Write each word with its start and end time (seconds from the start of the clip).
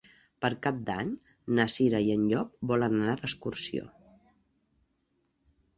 Per 0.43 0.49
Cap 0.67 0.77
d'Any 0.87 1.11
na 1.59 1.67
Cira 1.73 1.99
i 2.07 2.09
en 2.15 2.25
Llop 2.31 2.57
volen 2.73 2.99
anar 3.01 3.17
d'excursió. 3.21 3.87